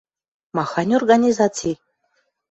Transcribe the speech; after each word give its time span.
—Махань 0.55 0.93
организаци? 0.99 1.71